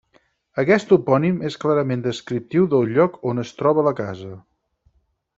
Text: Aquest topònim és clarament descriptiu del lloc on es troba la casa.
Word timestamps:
Aquest 0.61 0.87
topònim 0.91 1.35
és 1.49 1.57
clarament 1.65 2.01
descriptiu 2.07 2.65
del 2.71 2.89
lloc 2.95 3.19
on 3.33 3.43
es 3.47 3.51
troba 3.59 3.85
la 3.89 3.93
casa. 4.03 4.31